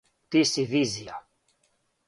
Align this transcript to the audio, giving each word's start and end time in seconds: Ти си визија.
Ти 0.35 0.41
си 0.51 0.65
визија. 0.71 1.21